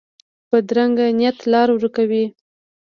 [0.49, 2.23] بدرنګه نیت لار ورکه وي